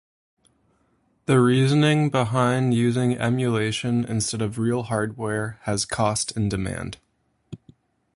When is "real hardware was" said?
4.57-5.85